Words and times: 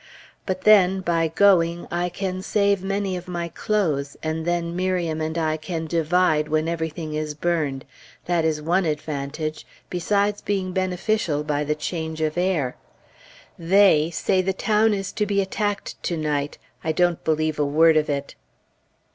But 0.47 0.61
then, 0.61 1.01
by 1.01 1.27
going, 1.27 1.85
I 1.91 2.09
can 2.09 2.41
save 2.41 2.81
many 2.83 3.15
of 3.15 3.27
my 3.27 3.49
clothes, 3.49 4.17
and 4.23 4.45
then 4.47 4.75
Miriam 4.75 5.21
and 5.21 5.37
I 5.37 5.57
can 5.57 5.85
divide 5.85 6.47
when 6.47 6.67
everything 6.67 7.13
is 7.13 7.35
burned 7.35 7.85
that 8.25 8.43
is 8.43 8.63
one 8.63 8.85
advantage, 8.85 9.63
besides 9.91 10.41
being 10.41 10.71
beneficial 10.73 11.43
by 11.43 11.63
the 11.63 11.75
change 11.75 12.19
of 12.19 12.35
air. 12.35 12.77
They 13.59 14.09
say 14.09 14.41
the 14.41 14.53
town 14.53 14.95
is 14.95 15.11
to 15.11 15.27
be 15.27 15.39
attacked 15.39 16.01
to 16.01 16.17
night. 16.17 16.57
I 16.83 16.93
don't 16.93 17.23
believe 17.23 17.59
a 17.59 17.63
word 17.63 17.95
of 17.95 18.09
it. 18.09 18.33